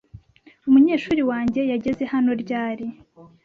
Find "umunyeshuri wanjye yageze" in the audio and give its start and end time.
0.67-2.03